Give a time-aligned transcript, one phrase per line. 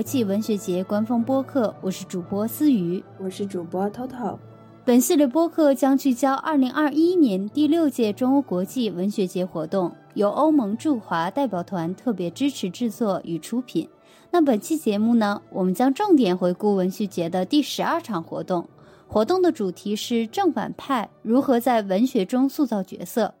[0.00, 4.38] 国际文学节官方播客，我是主播思雨，我是主播 Toto。
[4.82, 13.86] 本系列播客将聚焦2021年第六届中欧国际文学节活动，由欧盟驻华代表团特别支持制作与出品。
[14.30, 18.66] 那本期节目呢，我们将重点回顾文学节的第十二场活动，
[19.06, 23.34] 活动的主题是正反派如何在文学中塑造角色。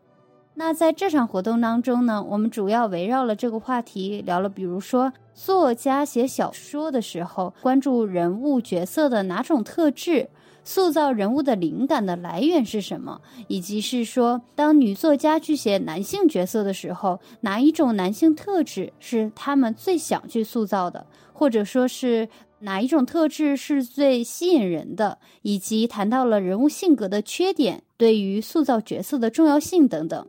[0.60, 10.28] 那在这场活动当中呢，我们主要围绕了这个话题聊了，比如说作家写小说的时候，关注人物角色的哪种特质，
[10.62, 30.26] 塑造人物的灵感的来源是什么，以及是说当女作家去写男性角色的时候，哪一种男性特质是他们最想去塑造的，或者说是哪一种特质是最吸引人的，以及谈到了人物性格的缺点对于塑造角色的重要性等等。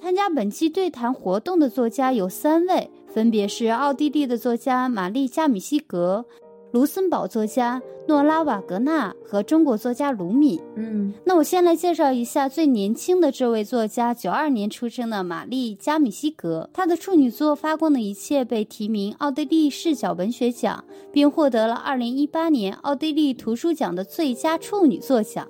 [0.00, 6.24] 参加本期对谈活动的作家有三位，分别是奥地利的作家玛丽加米西格、
[6.72, 10.58] 卢森堡作家诺拉瓦格纳和中国作家卢米。
[10.76, 16.70] 嗯，那我先来介绍一下最年轻的这位作家，九二年出生的玛丽加米西格。
[16.72, 20.82] 她的处女作《发光的一切》被提名奥地利视角文学奖，
[21.12, 25.46] 并获得了二零一八年奥地利图书奖的最佳处女作奖。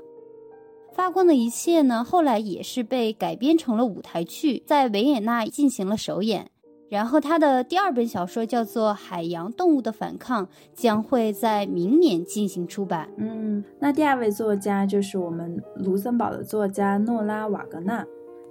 [0.98, 6.50] 发光的一切呢，后来也是被改编成了舞台剧，在维也纳进行了首演。
[6.90, 13.08] 然后他的第二本小说叫做《海洋动物的反抗》，将会在明年进行出版。
[13.16, 18.04] 嗯，那第二位作家就是我们卢森堡的作家诺拉瓦格纳，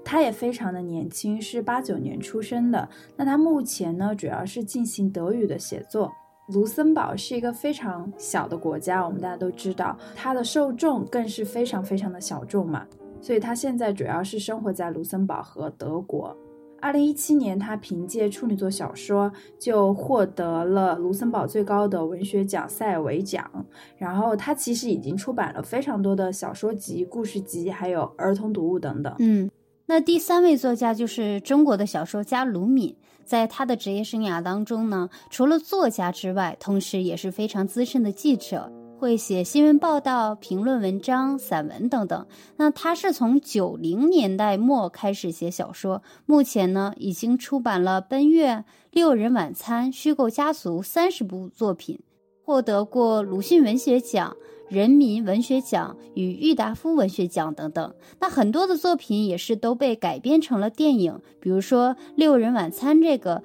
[0.06, 2.88] 他也非常的年轻，是八九年出生的。
[3.18, 6.10] 那他目前呢，主要是进行德语的写作。
[6.48, 12.88] 卢森堡是一个非常小的国家，我们大家都知道，它的受众更是非常非常的小众嘛，
[13.20, 16.36] 所以他现在主要是生活在卢森堡和德国。
[16.80, 23.50] 二零一七年，他凭借处女作小说就获得了卢森堡最高的文学奖塞尔维奖。
[23.98, 29.14] 然后他其实已经出版了非常多的小说集、故事集，还有儿童读物等等。
[29.20, 29.50] 嗯，
[29.88, 32.96] 那第三位作家就是中国的小说家卢敏。
[33.28, 42.26] 在他的职业生涯当中呢，除了作家之外，同时也是非常资深的记者，会写新闻报道、评论文章、散文等等。
[42.56, 48.56] 那他是从九零年代末开始写小说，目前呢已经出版了《奔月》
[48.92, 52.00] 《六人晚餐》《虚构家族》三十部作品，
[52.46, 54.36] 获得过鲁迅文学奖。
[54.70, 63.42] 人民文学奖与郁达夫文学奖等等，那很多的作品也是都被改编成了电影，比如说《六人晚餐》这个。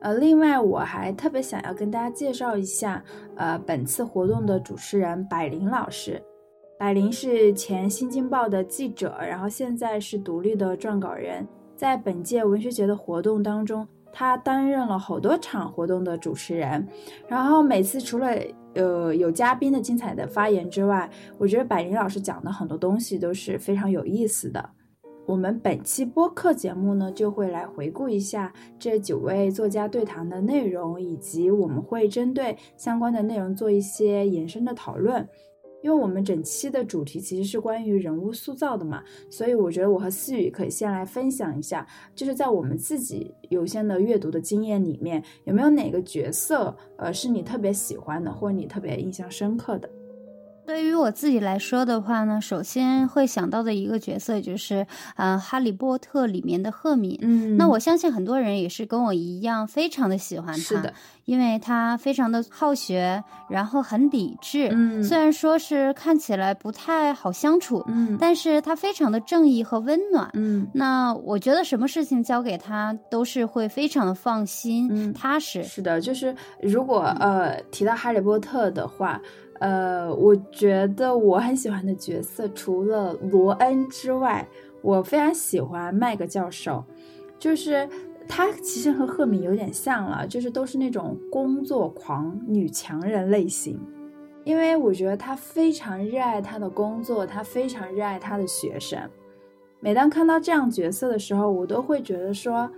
[0.00, 3.02] 呃，另外我还特别想要跟大家介绍一下，
[3.34, 6.22] 呃，本次活动的主持人百灵老师。
[6.78, 16.86] 百灵是前《新京报》的记者，然后现在是独立的撰稿人，在本届文学节的活动当中，他担任了好多场活动的主持人，
[17.26, 18.36] 然后每次除了
[18.76, 24.70] 呃，有嘉宾的精彩的发言之外，我觉得百灵老师讲的很多东西都是非常有意思的。
[25.26, 35.26] 我们本期播客节目呢，就会来回顾一下这九位作家对谈的内容，以及我们会针对相关的内容做一些延伸的讨论。
[35.86, 49.88] 因为我们整期的主题其实是关于人物塑造的嘛，所以我觉得我和思雨可以先来分享一下，就是在我们自己有限的阅读的经验里面，有没有哪个角色，呃，是你特别喜欢的，或者你特别印象深刻的？
[50.66, 54.84] 对于我自己来说的话呢，首先会想到的一个角色就是，
[55.14, 57.16] 呃，《哈利波特》里面的赫敏。
[57.22, 60.60] 嗯，那我相信很多人也是跟我一样，非常的喜欢他。
[60.60, 60.92] 是的，
[61.24, 64.68] 因为他非常的好学，然后很理智。
[64.72, 70.28] 嗯，虽然说是看起来不太好相处，嗯，但是他非常的正义和温暖。
[70.34, 75.62] 嗯，那我觉得什么事情交给他都是会非常的放心、嗯踏实。
[75.62, 79.20] 是的，就是如果呃提到《哈利波特》的话。
[79.60, 84.46] 呃，我觉得我很喜欢的角色，除了罗恩之外，
[84.82, 86.84] 我非常喜欢麦格教授。
[87.38, 87.88] 就是
[88.28, 93.78] 他其实和赫敏有点像了，就是都是那种工作狂女强人类型。
[94.44, 98.98] 因为我觉得他非常热爱他的工作，他非常热爱他的学生。
[99.80, 102.70] 每当看到这样角色的时候，我都会觉得说，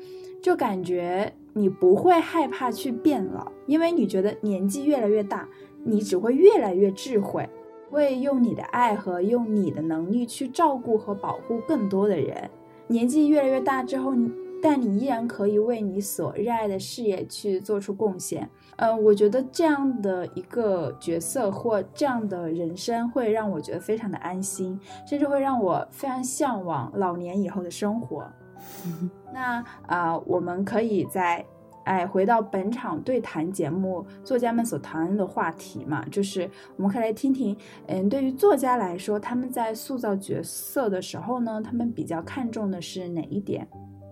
[0.42, 5.48] 就感觉你不会害怕去变老，因为你觉得年纪越来越大。
[5.84, 7.48] 你只会越来越智慧，
[7.88, 12.50] 会用你的爱和用你的能力去照顾和保护更多的人。
[12.88, 14.12] 年纪越来越大之后，
[14.60, 18.46] 但你依然可以为你所热爱的事业去做出贡献。
[18.76, 28.26] 嗯，我觉得这样的一个角色或这样的人生会让我觉得非常的安心，甚至会让我非常向往老年以后的生活。
[29.32, 31.44] 那啊，我们可以在。
[31.84, 37.56] 哎，回到本场对谈节目，作家们所谈论的话题嘛，就是我们可以来听听，
[37.86, 43.66] 嗯，对于作家来说，他们在塑造角色的时候呢，他们比较看重的是哪一点？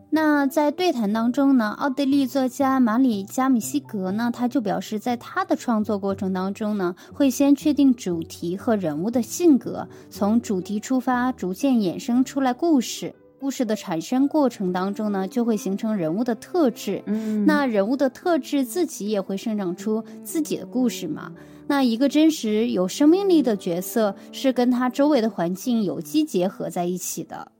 [0.09, 13.15] 那在对谈当中呢，奥地利作家马里加米西格呢，他就表示，在他的创作过程当中呢，会先确定主题和人物的性格，从主题出发，逐渐衍生出来故事。
[13.39, 17.03] 故事的产生过程当中呢，就会形成人物的特质。
[17.07, 21.33] 嗯，那人物的特质自己也会生长出自己的故事嘛。
[21.69, 27.53] 那一个真实有生命力的角色，是跟他周围的环境有机结合在一起的。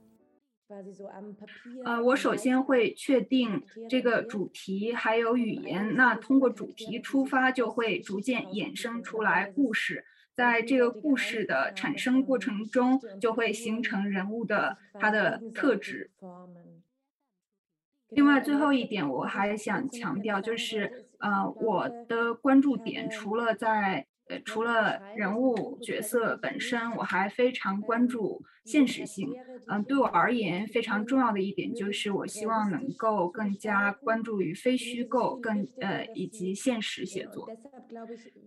[1.85, 10.03] 呃，我首先会确定这个主题还有语言，那通过主题出发，就会逐渐衍生出来故事，
[10.37, 16.11] 在这个故事的产生过程中，就会形成人物的他的特质。
[18.09, 24.05] 另外，最后一点我还想强调，就是呃，我的关注点除了在。
[24.29, 29.29] 呃，除了人物角色本身，我还非常关注现实性。
[29.69, 37.47] 嗯，对我而言非常重要的一点就是，我希望能够更加关注于非虚构、更呃以及现实写作。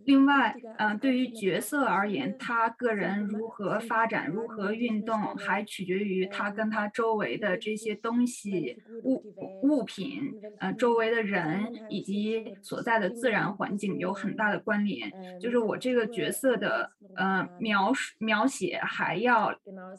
[0.05, 9.23] 另外，嗯，对于角色而言，他个人如何发展、如何运动，还取决于他跟他周围的这些东西、物
[9.63, 15.11] 物品、呃周围的人以及所在的自然环境有很大的关联。
[15.41, 15.70] 就是我。
[15.71, 19.55] 我这个角色的呃描述描写还要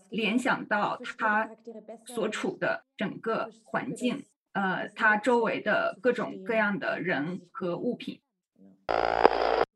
[0.09, 1.49] 联想到他
[2.05, 8.21] 所处的整个环境，呃，他周围的各种各样的人和物品。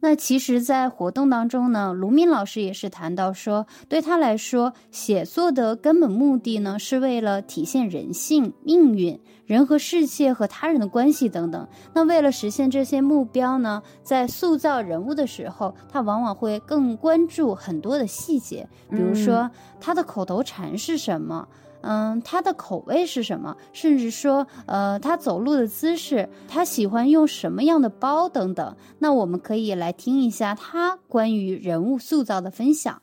[0.00, 11.66] 那其实，在活动当中呢，卢敏老师也是谈到说，对他来说，写作的根本目的呢，是为了体现人性、命运、人和世界和他人的关系等等。
[11.92, 21.48] 那为了实现这些目标呢，在塑造人物的时候，他往往会更关注很多的细节，比如说他的口头禅是什么。
[21.50, 21.58] 嗯，
[21.90, 23.56] 嗯他的口味是什么？
[23.72, 28.76] 甚至说，呃，他走路的姿势，他喜欢用什么样的包等等。
[28.98, 33.02] 那我们可以来听一下他关于人物塑造的分享。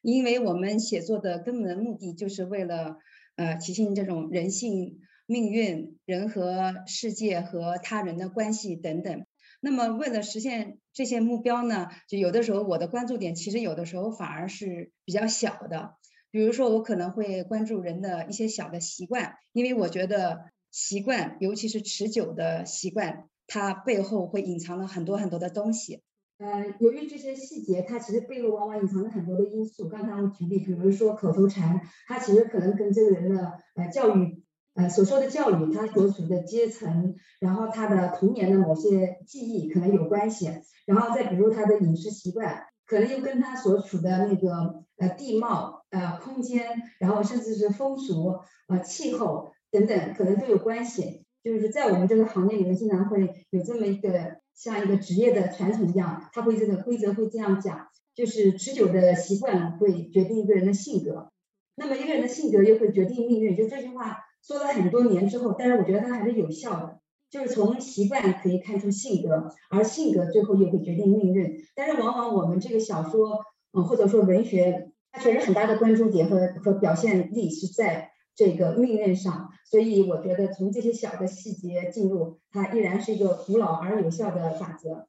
[0.00, 2.96] 因为我们写作的根本的目的就是为了，
[3.36, 9.26] 呃，体现这种人性、命运、人和世界和他人的关系等等。
[9.60, 15.97] 那么，为了实现这些目标呢，就有的时候我的关注点其实有的时候反而是比较小的。
[16.30, 26.02] 比如说，我可能会关注人的一些小的习惯，因为我觉得习惯，尤其是持久的习惯，它背后会隐藏了很多很多的东西。
[26.36, 29.88] 呃，由于这些细节，它其实背后往往隐藏了很多的因素。
[29.88, 40.50] 刚才我举例，比如说口头禅，它其实可能跟这个人的呃教育，呃所说的教育，他所处的阶层，然后他的童年的某些记忆可能有关系。
[40.84, 42.66] 然后再比如他的饮食习惯。
[42.88, 46.64] 可能又跟他所处的那个呃地貌、呃空间，
[46.98, 51.22] 然后甚至是风俗、呃气候等等，可能都有关系。
[51.44, 61.30] 就是在我们这个行业里面，经常会有这么一个像一个职业的传统一样，他会这个规则会这样讲，就是持久的习惯会决定一个人的性格，
[61.76, 63.54] 那么一个人的性格又会决定命运。
[63.54, 66.98] 就这句话说了很多年之后，但是我觉得它还是有效的。
[67.30, 71.58] 就是从习惯可以看出性格，而性格最后又会决定命运。
[71.74, 73.40] 但是往往我们这个小说，
[73.72, 79.50] 嗯，或者说文学，它确实很大的关注点和和表现力是在这个命运上。
[79.70, 85.06] 所以我觉得从这些小的细节进入，它依然是一个古老而有效的法则。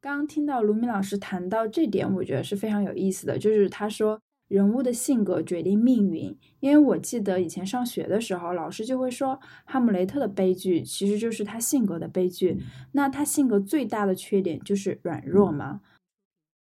[0.00, 4.20] 刚听到卢米老师谈到这点，我觉得是非常有意思的，就是他说。
[4.48, 12.58] 人物的性格决定命运，因为我记得以前上学的时候，老师就会说，哈姆雷特的悲剧其实就是他性格的悲剧。
[12.92, 15.80] 那他性格最大的缺点就是软弱嘛。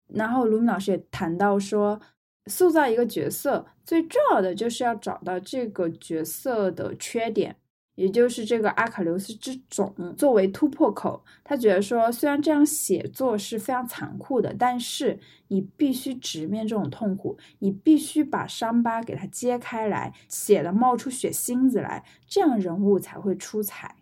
[0.07, 1.99] 然后卢米老师也谈到说，
[2.45, 7.57] 塑造一个角色最重要的就是要找到这个角色的缺点。
[7.95, 15.19] 也就是这个阿卡琉斯之种作为突破口，他觉得说，虽然这样写作是非常残酷的，但是
[15.49, 23.95] 你必须直面这种痛苦，你必须把伤疤给它揭开来，写的冒出血星子来，这样人物才会出彩。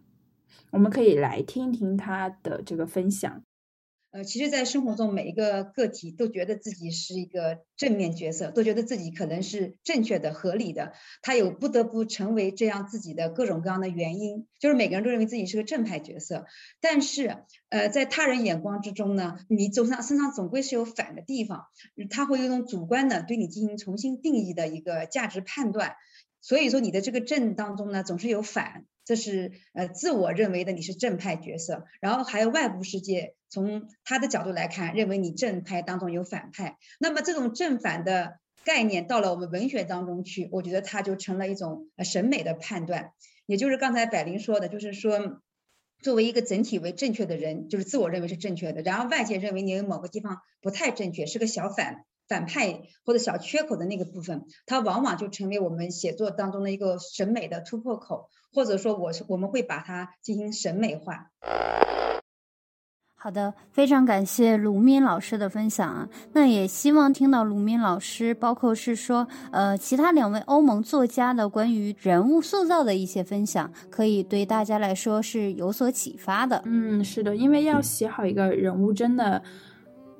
[0.71, 3.43] 我们可以来听一听他的这个分享。
[4.11, 10.91] 呃，其实，在生活中，每一个个体都觉得自己是一个正面角色，都觉得自己可能是正确的、合理的。
[11.21, 16.45] 他有不得不成为这样自己的各种各样的原因，就是每个人都认为自己是个正派角色。
[16.81, 17.37] 但是，
[17.69, 21.67] 呃，在他人眼光之中呢，你总上身上总归是有反的地方，
[22.09, 25.95] 他会有一种主观的对你进行重新定义的一个价值判断。
[26.41, 28.85] 所以说，你的这个正当中呢，总是有反。
[29.03, 36.77] 这是呃自我认为的你是正派角色，然后还有外部世界从他的角度来看，认为你正派当中有反派。
[36.99, 43.11] 那么这种正反的概念到了我们文学当中去，我觉得它就成了一种审美的判断，
[43.47, 45.41] 也就是刚才百灵说的，就是说
[46.01, 52.05] 作为一个整体为正确的人，就是自我认为是正确的，然后外界认为你有某个地方不太正确，是个小反。
[52.31, 61.27] 反派或者小缺口的那个部分，它往往就成为我们写作当中的一个审美的突破口，或者说，我是我们会把它进行审美化。
[63.15, 66.07] 好的，非常感谢卢敏老师的分享啊。
[66.31, 76.61] 那也希望听到卢敏老师，包括是说，呃，其他两位欧盟作家的关于人物塑造的一些分享，可以对大家来说是有所启发的。
[76.63, 79.43] 嗯，是的，因为要写好一个人物，真的。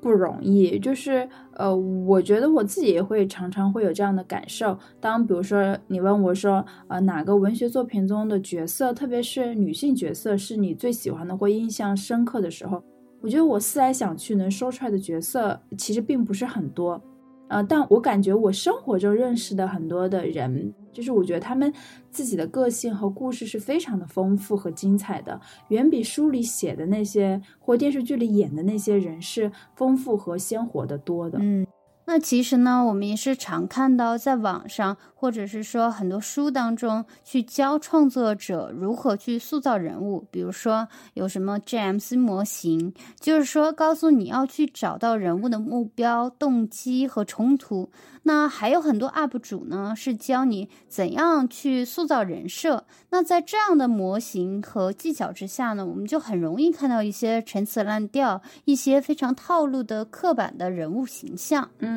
[0.02, 1.28] 不容易，就是
[1.62, 4.76] 呃，我觉得我自己也会常常会有这样的感受。
[5.00, 12.82] 当比如说你问我说，呃，哪个文学作品中的角色，特别是女性角色，是你最喜欢的或印象深刻的时候，
[13.20, 17.00] 我觉得我思来想去能说出来的角色其实并不是很多。
[17.46, 21.72] 呃，但我感觉我生活中认识的很多的人，就是我觉得他们
[22.10, 31.38] 自己的个性和故事是非常的丰富和精彩的，远比书里写的那些或电视剧里演的那些人是丰富和鲜活的多的。
[31.40, 31.66] 嗯。
[32.04, 40.26] 那其实呢，我们也是常看到在网上，或者是说很多书当中去教创作者如何去塑造人物。
[40.30, 47.90] 比如说有什么 James 模型，就是说告诉你要去找到人物的目标、动机和冲突。
[48.24, 52.84] 那还有很多 UP 主呢，是教你怎样去塑造人设。
[53.10, 61.68] 那在这样的模型和技巧之下呢，我们就很容易看到一些陈词滥调、一些非常套路的刻板的人物形象。
[61.80, 61.91] 嗯，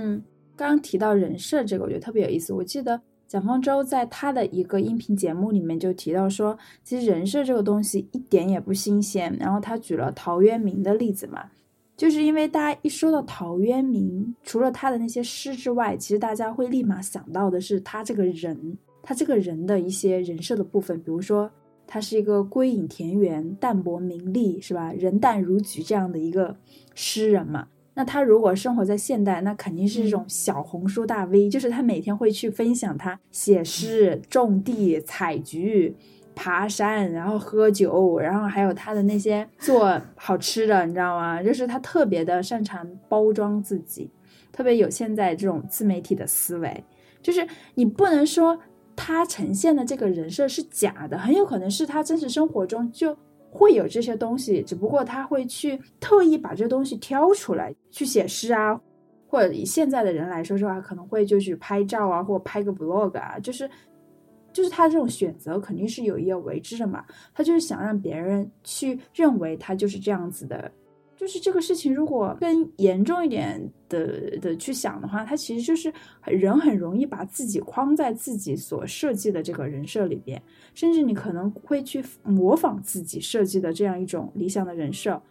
[0.56, 2.54] 刚刚提到人设这个，我觉得特别有意思。
[2.54, 9.36] 我记得蒋方舟在他的一个音频节目里面就提到说，其实人设这个东西一点也不新鲜。
[9.40, 11.44] 然后他举了陶渊明的例子嘛。
[11.98, 21.50] 就是因为大家一说到陶渊明，除了他的那些诗之外，其实大家会立马想到的是他这个人，他这个人的一些人设的部分，比如说
[21.88, 24.92] 他是一个归隐田园、淡泊名利，是吧？
[24.92, 26.54] 人淡如菊这样的一个
[26.96, 27.66] 诗人嘛。
[27.96, 35.96] 那他如果生活在现代，那肯定是这种小红书大 V，就是他每天会去分享他写诗、种地、采菊。
[36.38, 41.42] 爬山，然后喝酒，然后还有他的那些做好吃的，你知道吗？
[41.42, 44.12] 就是他特别的擅长包装自己，
[44.52, 46.84] 特别有现在这种自媒体的思维。
[47.22, 48.60] 就是你不能说
[48.98, 53.18] 他呈现的这个人设是假的，很有可能是他真实生活中就
[53.56, 58.80] 会有这些东西，只不过他会去特意把这东西挑出来去写诗啊，
[59.28, 63.70] 或者以现在的人来说的话，可能会就是拍照啊，或拍个 vlog 啊，就是。
[64.54, 70.72] 就是他这种选择肯定是有意而为之的嘛，他就是想让别人去认为他就是这样子的。
[71.16, 75.94] 就是这个事情如果更严重一点的的去想的话，它其实就是
[76.26, 80.42] 人很容易把自己框在自己所设计的这个人设里边，
[80.74, 85.22] 甚至你可能会去模仿自己设计的这样一种理想的人设。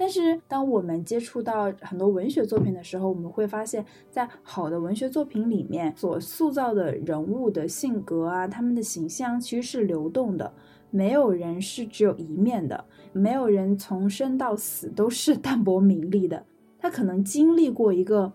[0.00, 10.54] 但是，当我们接触到很多文学作品的时候，我们会发现，在好的文学作品里面所塑造的人物的性格啊，他们的形象其实是流动的，
[10.90, 16.44] 没有人是只有一面的，没有人从生到死都是淡泊名利的。
[16.78, 18.32] 他可能经历过一个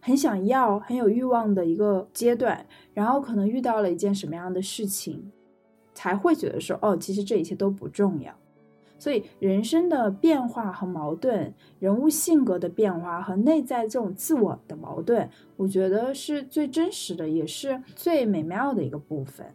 [0.00, 5.32] 很想要、很有欲望的一个阶段，然后可能遇到了一件什么样的事情，
[5.94, 8.32] 才会觉得说，哦，其实这一切都不重要。
[8.98, 19.46] 所以，人生的变化和矛盾，人物性格的变化和内在这种自我的矛盾，我觉得是最真实的，也是最美妙的一个部分。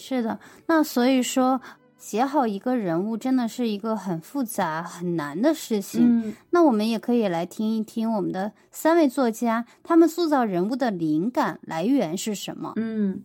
[0.00, 1.60] 是的，那所以说，
[1.98, 6.22] 写好一个人物真的是一个很复杂、很难的事情。
[6.22, 12.72] 嗯，那我们也可以来听一听我们的三位作家，他们塑造人物的灵感来源是什么？
[12.76, 13.24] 嗯。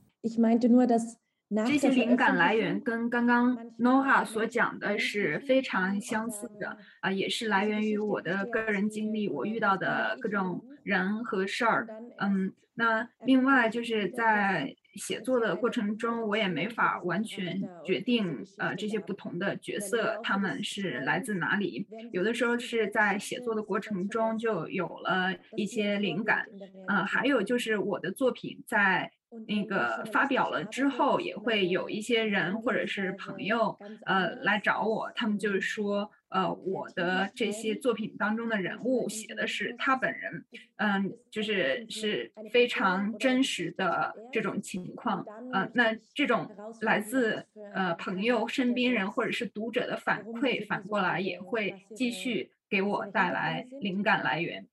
[1.68, 11.88] 这些灵感来源跟刚刚 Noha 所讲的是非常相似的啊，也是来源于我的个人经历，我遇到的各种人和事儿。
[12.18, 26.46] 嗯，那另外就是在写作的过程中，我也没法完全决定呃这些不同的角色他们是来自哪里，有的时候是在写作的过程中就有了一些灵感。
[26.88, 29.12] 呃，还有就是我的作品在。
[29.50, 40.44] 那个发表了之后，也会有一些人或者是朋友，呃，来找我，他们就是说，呃，我的这些作品当中的人物写的是他本人，
[40.76, 46.52] 嗯，就是是非常真实的这种情况，呃，那这种
[46.82, 54.68] 来自呃朋友、身边人或者是读者的反馈，反过来也会继续给我带来灵感来源。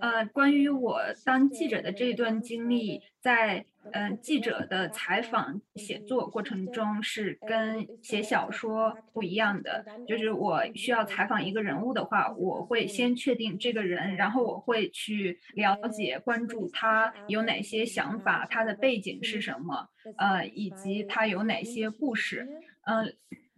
[0.00, 9.84] 呃，关于我当记者的这段经历，在嗯记者的采访写作过程中是跟写小说不一样的。
[10.06, 22.48] 就是我需要采访一个人物的话，我会先确定这个人，然后我会去了解、关注他有哪些想法，他的背景是什么，呃，以及他有哪些故事，
[22.82, 23.14] 嗯。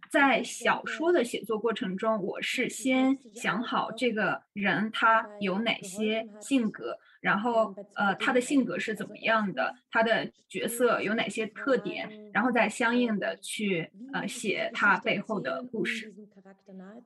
[0.09, 6.97] 在小说的写作过程中，我是先想好这个人他有哪些性格。
[7.21, 9.73] 然后，呃，他的性格是怎么样的？
[9.91, 12.09] 他的角色有哪些特点？
[12.33, 16.13] 然后再相应的去呃写他背后的故事。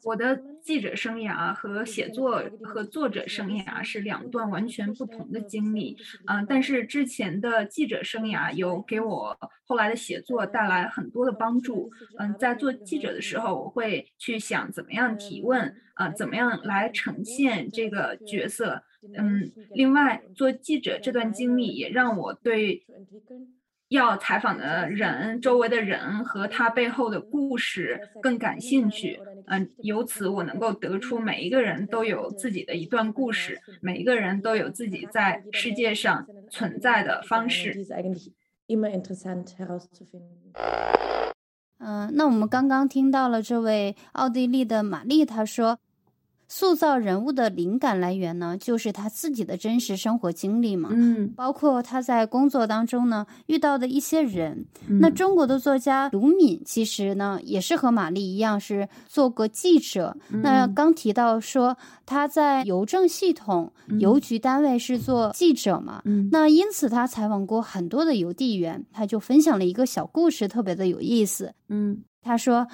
[0.04, 11.90] 我的记者生涯和写作和作者生涯是两段完全不同的经历，嗯，但是之前的记者生涯有给我后来的写作带来很多的帮助。
[12.20, 18.84] 嗯，在做记者的时候，我会去想怎么样提问，啊，怎么样来呈现这个角色。
[19.18, 22.86] 嗯，另外做记者这段经历也让我对
[23.90, 29.20] 要采访的人、周围的人和他背后的故事更感兴趣。
[29.48, 37.76] 嗯，由此我能够得出每一个人都有自己的一段故事，每一个人都有自己在世界上存在的方式。
[41.80, 45.80] 嗯，那我们刚刚听到了这位奥地利的玛丽，她说。
[46.54, 50.90] 塑造人物的灵感来源呢，就是他自己的真实生活经历嘛。
[50.92, 54.66] 嗯，包括他在工作当中呢遇到的一些人。
[55.00, 60.18] 那中国的作家卢敏其实呢也是和玛丽一样是做过记者。
[60.28, 66.02] 那刚提到说他在邮政系统、邮局单位是做记者嘛。
[66.04, 71.54] 嗯，那因此他采访过很多的邮递员，他就分享了一个小故事，特别的有意思。
[71.70, 72.68] 嗯，他说。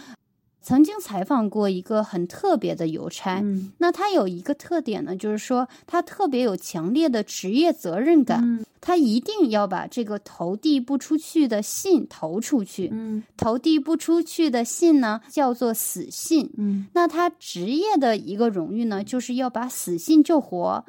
[0.68, 3.42] 曾经采访过一个很特别的邮差，
[3.78, 12.92] 那他有一个特点呢，就是说他特别有强烈的职业责任感，他一定要把这个投递不出去的信投出去。
[13.38, 16.52] 投递不出去的信呢，叫做死信。
[16.92, 20.84] 那他职业的一个荣誉呢，就是要把死信救活。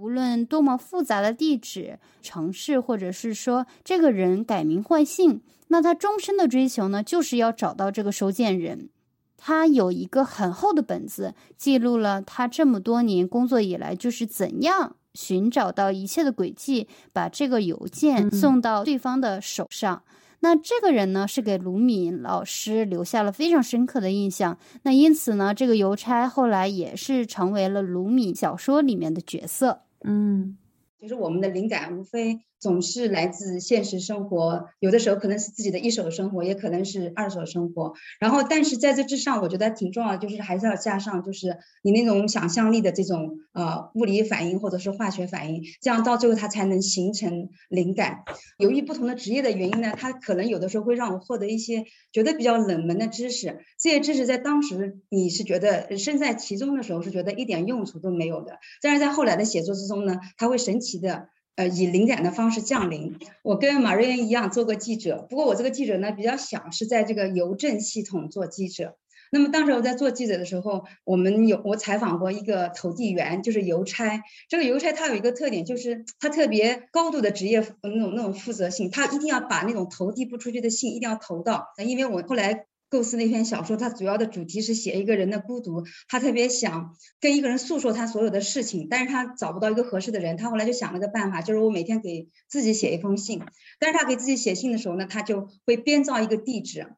[0.00, 5.42] 无论多么复杂的地址、城市，或者是说这个人改名换姓。
[5.68, 8.88] 那他终身的追求呢，就是要找到这个收件人。
[9.36, 20.02] 他有一个很厚的本子，记录了他这么多年工作以来，就是怎样寻找到一切的轨迹，把这个邮件送到对方的手上。
[20.40, 24.56] 那这个人呢，是给卢敏老师留下了非常深刻的印象。
[24.84, 29.82] 那因此呢，这个邮差后来也是成为了卢敏小说里面的角色。
[30.04, 30.56] 嗯，
[30.98, 32.40] 就是我们的灵感无非。
[32.60, 37.94] 总是来自现实生活，有的时候可能是自己的一手生活，也可能是二手生活。
[38.20, 48.24] 然后，但是在这之上，我觉得挺重要的，就是还是要加上，就是你那种想象力的这种呃物理反应或者是化学反应，这样到最后它才能形成灵感。
[48.58, 61.28] 由于不同的职业的原因呢，它可能有的时候会让我获得一些觉得比较冷门的知识，这些知识在当时你是觉得身在其中的时候是觉得一点用处都没有的，但是在后来的写作之中呢，它会神奇的。
[61.56, 63.16] 呃，以灵感的方式降临。
[63.42, 68.96] 我跟马瑞恩一样做过记者，不过我这个记者呢比较小，是在这个邮政系统做记者。
[69.32, 74.22] 那么当时我在做记者的时候，我们有我采访过一个投递员，就是邮差。
[74.48, 81.66] 这个邮差他有一个特点，就是他特别高度的职业那种那种负责性，他一定要把那种投递不出去的信一定要投到。
[81.84, 82.66] 因为我后来。
[82.90, 93.40] 构思那篇小说，它主要的主题是写一个人的孤独，他特别想跟一个人诉说他所有的事情，但是他找不到一个合适的人，他后来就想了个办法，就是我每天给自己写一封信，
[93.78, 96.88] 但是他给自己写信的时候呢，他就会编造一个地址，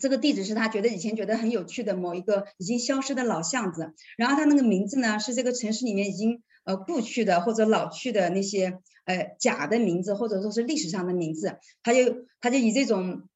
[0.00, 13.28] 这个地址是他觉得以前觉得很有趣的某一个已经消失的老巷子，然后他那个名字呢是这个城市里面已经呃故去的或者老去的那些呃假的名字，或者说是历史上的名字，他就他就以这种。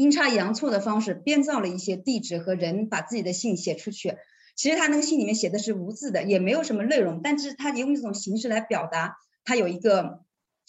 [0.00, 4.16] 阴差阳错的方式编造了一些地址和人，把自己的信写出去。
[4.56, 10.24] 其实他那个信里面写的是无字的，也没有什么内容，但是他用这种形式来表达，他有一个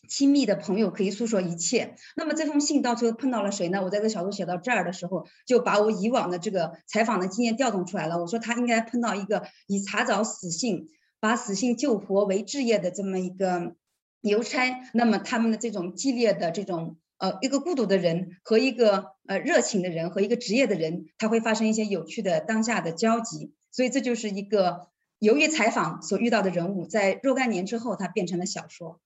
[0.09, 1.95] 亲密的朋友可以诉说一切。
[2.17, 3.81] 那么这封信到最后碰到了谁呢？
[3.81, 8.19] 我在这个小说写到这儿的时候，就把我以往的这个采访的经验调动出来了。
[8.19, 10.89] 我说他应该碰到一个以查找死信、
[11.21, 13.75] 把死信救活为置业的这么一个
[14.19, 23.53] 邮差，那么他们的这种激烈的这种呃一个孤独的人和一个呃热情的人和一个职业的人，他会发生一些有趣的当下的交集。
[23.69, 24.87] 所以这就是一个
[25.19, 28.99] 由于采访所遇到的人物，在若干年之后，他变成了小说。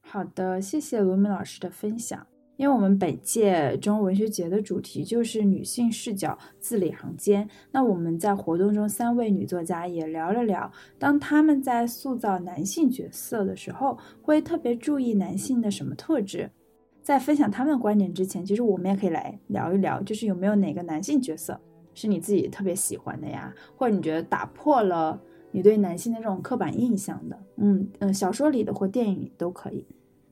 [0.00, 2.26] 好的，谢谢罗敏老师的分享。
[2.58, 10.68] 因为我们本届中文学节的主题就是女性视角字里行间，那我们在活动中三位女作家也聊了聊，
[10.98, 16.50] 当他们在塑造男性角色的时候，会特别注意男性的什么特质。
[17.00, 21.58] 在分享他们的观点之前，其实我们也可以来聊一聊，就是有没有哪个男性角色
[21.94, 25.16] 是你自己特别喜欢的呀，或者你觉得打破了
[25.52, 27.38] 你对男性的这种刻板印象的？
[27.58, 29.86] 嗯嗯，小说里的或电影里都可以。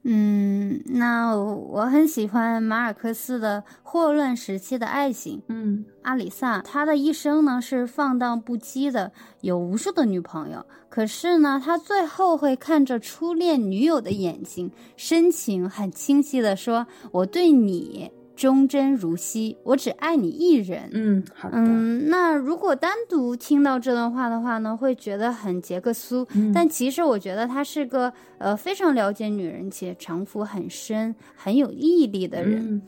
[0.08, 5.38] 嗯，那我很喜欢马尔克斯的《霍乱时期的爱情》。
[5.48, 10.64] 嗯，阿里萨他的一生呢是放荡不羁的，有无数的女朋友。
[10.88, 20.90] 可是呢，他最后会看着初恋女友的眼睛，深情很清晰的说：“我对你。”忠贞如昔，我只爱你一人。
[20.92, 21.56] 嗯，好的。
[21.56, 26.26] 嗯，那如果单独听到这段话的话呢，会觉得很杰克苏。
[26.54, 32.82] 但其实我觉得他是个呃非常了解女人且城府很深、很有毅力的人。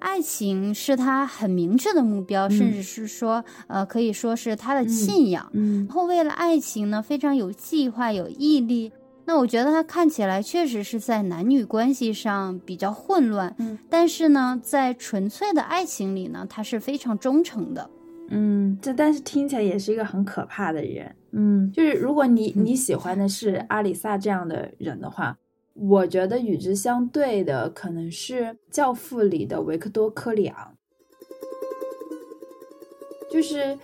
[0.00, 5.48] 爱情是他很明确的目标，甚至是说呃可以说是他的信仰。
[5.52, 8.92] 嗯，然后为了爱情呢，非常有计划、有毅力。
[9.26, 17.90] 那我觉得他看起来确实是在男女关系上比较混乱，嗯，但是呢，在纯粹的爱情里呢，他是非常忠诚的，
[18.28, 25.38] 嗯，这但是听起来也是一个很可怕的人，嗯，就是如果你你喜欢的是阿里萨这样的人的话，
[25.72, 30.76] 我觉得与之相对的可能是《教父》里的维克多·科里昂，
[33.32, 33.78] 就是。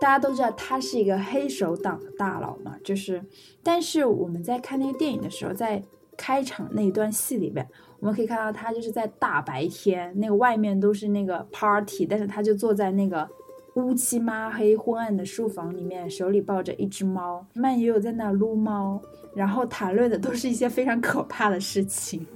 [0.00, 3.24] 大家都知道他是一个黑手党的大佬嘛，就是，
[3.62, 5.82] 但是我们在看那个电影的时候，在
[6.16, 7.66] 开场那一段戏里边，
[8.00, 13.28] 我们可以看到他就是在大白天，那个外面都是那个 party，但是他就坐在那个
[13.76, 19.00] 乌漆抹黑、昏暗的书房里面，手里抱着一只猫，慢悠悠在那撸猫，
[19.34, 22.26] 然后谈论的都是一些非常可怕的事情，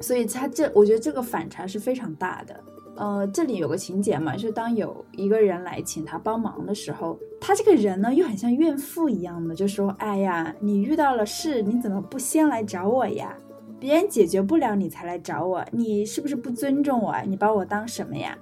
[0.00, 2.58] 所以他这，我觉得这个反差是非常大的。
[2.96, 13.36] 呃，这里有个情节嘛，就是当有一个人来请他帮忙的时候，他这个人呢又很像怨妇一样的，就说：“哎呀，你遇到了事，你怎么不先来找我呀？
[13.78, 17.20] 别人解决不了你才来找我，你是不是不尊重我啊？
[17.20, 18.36] 你把我当什么呀？”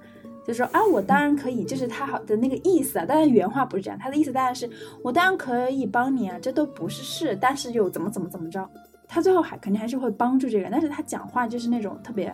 [0.47, 3.05] 就说：“啊，我当然可以，就是他好的那个意思啊。
[3.05, 4.69] 当然原话不是这样，他的意思当然是
[5.03, 8.65] 我当然可以帮你啊，这都不是事，但是又怎么怎么怎么着？
[9.07, 12.33] 他最后还肯定还是会帮助这个人，但是他讲话就是那种特别。”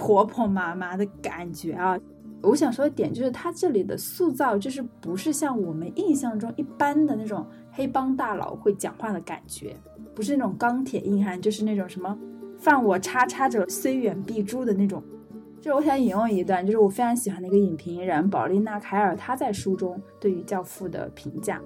[0.00, 1.94] 婆婆妈妈的感觉啊！
[2.42, 9.76] 我想说的点就是，他这里的塑造就是不是像我们印象中一般的那种黑帮大佬会讲话的感觉，
[10.14, 12.18] 不是那种钢铁硬汉，就是那种什么
[12.56, 15.02] 犯我叉叉者虽远必诛的那种。
[15.60, 21.60] 就是我想引用一段，就是我非常喜欢的一个影评人保利娜·凯尔他在书中对于《教父》的评价。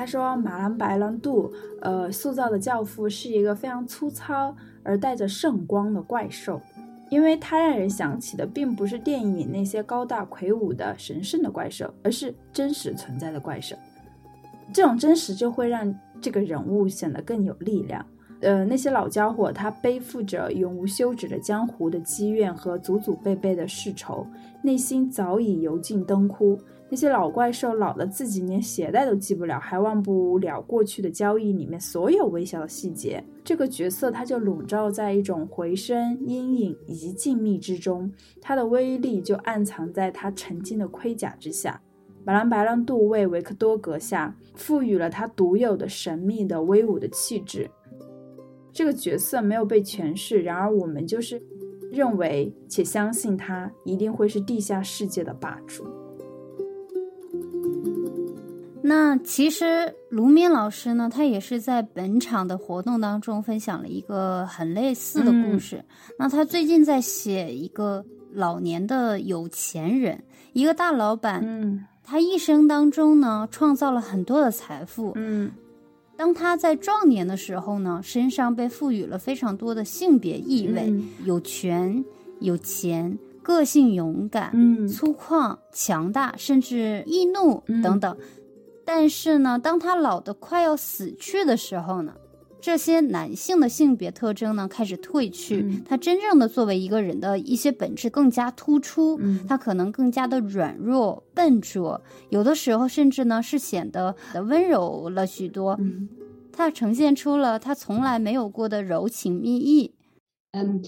[0.00, 6.58] 他说：“马兰白兰度，呃，塑造的教父是一个非常粗糙而带着圣光的怪兽，
[7.10, 13.76] 因为他让人想起的并不是电影里那些高大魁梧的神圣的怪兽，而是真实存在的怪兽。
[14.72, 18.02] 这种真实就会让这个人物显得更有力量。
[18.40, 24.26] 呃，那些老家伙，他背负着永无休止的江湖的积怨和祖祖辈辈的世仇，
[24.62, 26.58] 内心早已油尽灯枯。”
[26.90, 33.24] 那些老怪兽老的自己连鞋带都系不了，还忘不了过去的交易里面所有微小的细节。
[33.44, 41.80] 这个角色他就笼罩在一种回声、阴影以及静谧之中，他的威力就暗藏在他沉静的盔甲之下。
[42.24, 47.70] 马兰白兰度为维克多阁下赋予了他独有的神秘的威武的气质。
[48.72, 51.40] 这个角色没有被诠释，然而我们就是
[51.90, 55.86] 认为且相信他一定会是地下世界的霸主。
[58.82, 65.84] 那其实卢敏老师呢，他也是在本场的活动当中分享了一个很类似的故事。
[66.18, 71.42] 那他最近在写一个老年的有钱人，一个大老板。
[71.44, 75.12] 嗯，他一生当中呢，创造了很多的财富。
[75.14, 75.50] 嗯，
[76.16, 80.92] 当他在壮年的时候呢，身上被赋予了非常多的性别意味，
[81.24, 82.02] 有权
[82.40, 88.16] 有钱，个性勇敢，嗯，粗犷强大，甚至易怒等等。
[88.92, 92.12] 但是呢，当他老的快要死去的时候呢，
[92.60, 105.78] 这些男性的性别特征呢开始褪去，他真正的作为一个人的一些本质更加突出，他可能更加的软弱笨拙，有的时候甚至呢是显得温柔了许多。
[106.52, 109.94] 他呈现出了他从来没有过的柔情蜜意。
[110.52, 110.82] 嗯，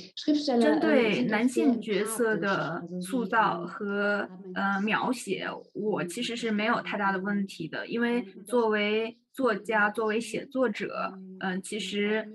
[0.61, 12.29] 针对男性角色的塑造和呃描写，我其实是没有太大的问题的，因为作为作家，作为写作者，嗯，其实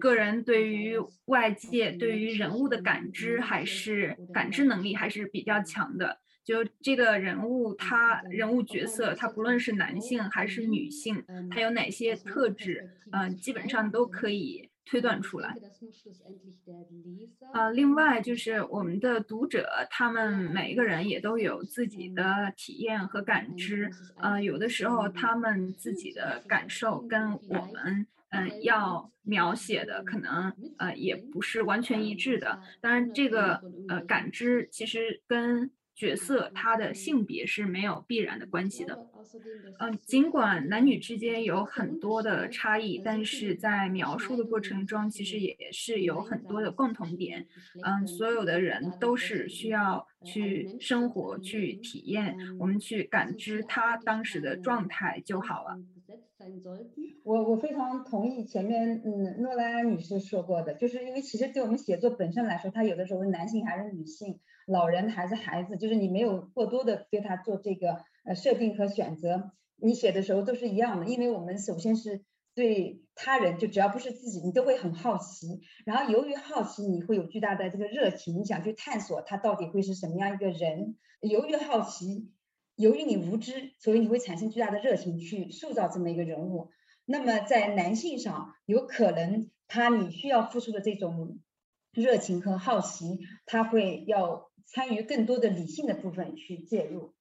[0.00, 6.18] 个人对于外界、对于人物的感知还是感知能力还是比较强的。
[6.44, 14.68] 就这个人物，他人物角色，他不论是男性还是女性，他有哪些特质，嗯，基本上都可以。
[14.86, 15.54] 推断出来。
[17.52, 23.90] 呃，另外就是我们的读者，他们每一个人也都有自己的体验和感知。
[24.16, 32.60] 呃，有的时候他们自己的感受跟我们嗯要描写的可能呃也不是完全一致的。
[32.80, 35.70] 当然，这个呃感知其实跟。
[35.96, 38.98] 角色他的性别是没有必然的关系的，
[39.78, 47.46] 嗯，尽管男女之间有很多的差异，但是在描述的过程中，其实也是有很多的共同点。
[47.82, 55.78] 嗯，所有的人都是需要去生活、去体验，我们去感知他当时的状态就好了。
[57.24, 64.38] 我我非常同意前面嗯诺拉女士说过的，就是因为其实对我们写作本身来说，它有的时候男性还是女性。
[64.66, 71.06] 老人还是孩子，就是你没有过多的对他做这个呃设定和选择，你写的时候都是一样的。
[71.06, 75.60] 因为我们首先是对他人，就只要不是自己，你都会很好奇。
[75.84, 80.96] 然后由于好奇，你会有巨大的这个热情，你想去探索他到底会是什么样一个人。
[81.20, 82.32] 由于好奇，
[82.74, 86.70] 由于你无知，所以你会产生巨大的热情去塑造这么一个人物。
[87.04, 91.38] 那么在男性上，有可能他你需要付出的这种
[91.92, 94.50] 热情和好奇，他会要。
[94.66, 97.14] 参与更多的理性的部分去介入，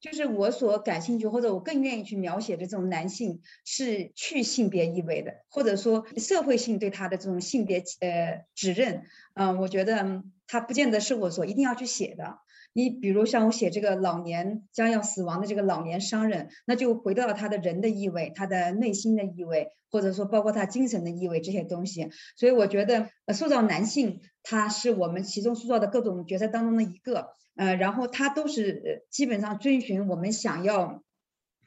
[0.00, 12.38] 就是我所感兴趣或者我更愿意去描写的这种男性是去性别意味的，或者说社会性对他的这种性别呃指认，嗯，我觉得他不见得是我所一定要去写的。
[12.76, 22.10] 你比如像我写这个老年将要死亡的这个老年商人，那就回到了他的人的意味，他的内心的意味，或者说包括他精神的意味这些东西。
[22.36, 31.04] 所以我觉得，呃，塑造男性，他是我们其中塑造的各种角色当中的一个，呃，然后他都是基本上遵循我们想要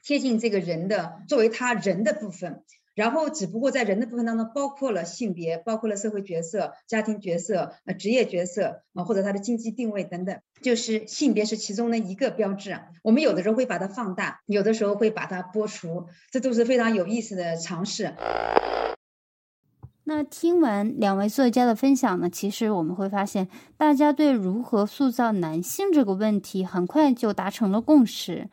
[0.04, 2.64] 贴近这个人的作为他人的部分。
[2.98, 12.76] 然后，只不过在人的部分当中，包括了性别，包括了社会角色、家庭角色、呃职业角色啊，或者他的经济定位等等，就是性别是其中的一个标志。
[13.04, 18.14] 我们有的时候会把它放大，有的时候会把它剥除，这都是非常有意思的尝试。
[20.02, 28.48] 那听完两位作家的分享呢，其实我们会发现，大家对如何塑造男性这个问题，很快就达成了共识。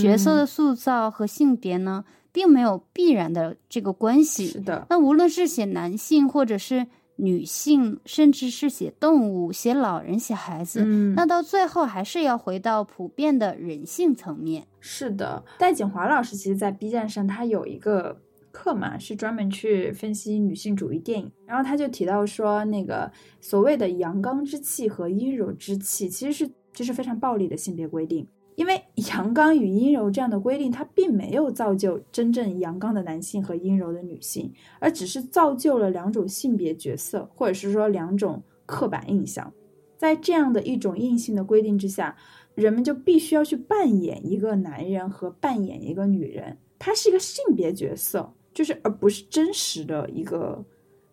[0.00, 2.04] 角色的塑造和性别呢？
[2.38, 4.46] 并没有必然的这个关系。
[4.46, 14.64] 是的，那无论是写男性，或者是女性，甚至是写动物、写老人、写孩子，嗯，那到最后还是要回到普遍的人性层面。
[14.78, 18.16] 是的，戴锦华老师其实，在 B 站上他有一个
[18.52, 28.24] 课嘛，是专门去分析女性主义电影，然后他就提到说，那个所谓的阳刚之气和阴柔之气，其实是这是非常暴力的性别规定。
[28.58, 39.50] 因为 阳刚与阴柔这样的规定，它并没有造就真正阳刚的男性和阴柔的女性，而只是造就了两种性别角色，或者是说两种刻板印象。
[39.96, 42.16] 在这样的一种硬性的规定之下，
[42.56, 50.64] 人们就必须要去扮演一个男人和扮演一个女人，它是一个性别角色，就是而不是真实的一个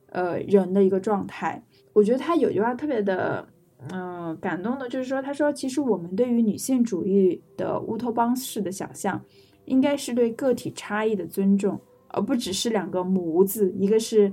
[0.09, 1.63] 呃人的一个状态。
[1.93, 3.47] 我觉得他有句话特别的。
[3.91, 9.21] 嗯，感动的就是说，他说，其实我们对于女性主义的乌托邦式的想象，
[9.65, 14.31] 应该是对个体差异的尊重，而不只是两个模子，一个是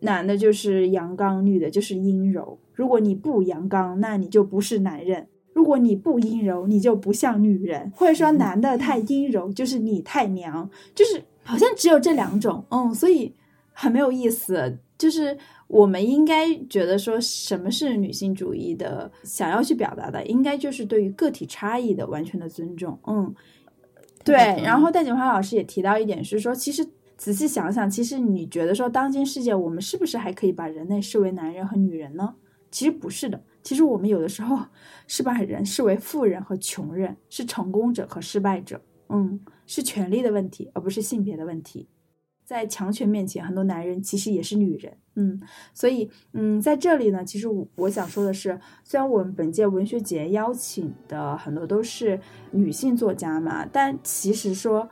[0.00, 2.58] 男的，就是阳刚；女的，就是阴柔。
[2.72, 7.90] 如果你不阳刚，那你就不是男人；如果你不阴柔，你就不像女人。
[7.94, 12.64] 或者说，男的太阴柔，就是你太娘，就是好像只有这两种。
[12.70, 13.32] 嗯，所以
[13.72, 15.36] 很没有意思，就是。
[15.66, 22.96] 我们应该觉得说，什么是女性主义的想要去表达的，应该就是对于个体差异的完全的尊重。
[23.06, 23.34] 嗯，
[24.22, 24.36] 对。
[24.62, 26.86] 然后戴锦华老师也提到一点是说，其实
[27.16, 32.34] 仔细想想，其实你觉得说，当今世界我们是不是还可以把人类视为男人和女人呢？
[32.70, 33.42] 其实不是的。
[33.62, 34.58] 其实我们有的时候
[35.06, 38.80] 是把人视为富人和穷人，是成功者和失败者。
[39.08, 41.88] 嗯，是权力的问题，而不是性别的问题。
[42.44, 45.40] 在强权面前，很多男人其实也是女人，嗯，
[45.72, 54.88] 所以，嗯，在这里呢，其实我我想说的是，虽然我们本届文学节邀请的很多都是女性作家嘛，但其实说，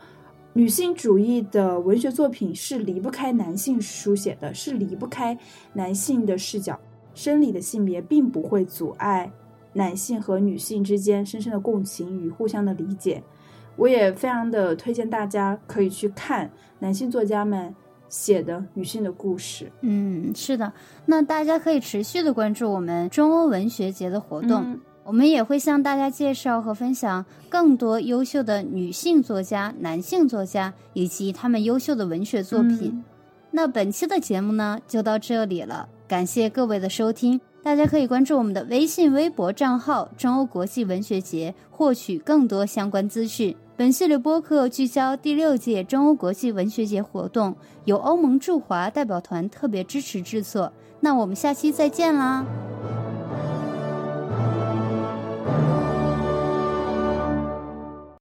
[0.55, 5.38] 女性主义的文学作品是离不开男性书写的，是离不开
[5.75, 6.79] 男性的视角。
[7.15, 9.31] 生理的性别并不会阻碍
[9.75, 13.23] 男性和女性之间深深的共情与互相的理解。
[13.76, 17.74] 我也非常的推荐大家可以去看男性作家们
[18.08, 19.70] 写的女性的故事。
[19.80, 20.72] 嗯，是的，
[21.06, 32.90] 那大家可以持续的关注我们中欧文学节的活动，嗯我们也会向大家介绍和分享更多优秀的女性作家、男性作家以及他们优秀的文学作品。
[32.92, 33.04] 嗯
[33.54, 37.38] 那本期的节目呢，就到这里了，感谢各位的收听。
[37.62, 43.54] 大家可以关注我们的微信、微博账号“中欧国际文学节”，获取更多相关资讯。
[43.74, 47.56] 本系列播客聚焦第六届中欧国际文学节活动，
[47.87, 50.70] 由欧盟驻华代表团特别支持制作。
[51.00, 52.44] 那我们下期再见啦！